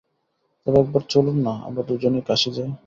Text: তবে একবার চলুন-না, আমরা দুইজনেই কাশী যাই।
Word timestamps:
তবে 0.67 0.77
একবার 0.79 1.03
চলুন-না, 1.09 1.53
আমরা 1.67 1.81
দুইজনেই 1.87 2.27
কাশী 2.29 2.49
যাই। 2.55 2.69